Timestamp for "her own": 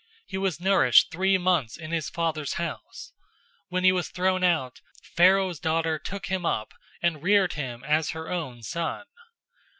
8.09-8.63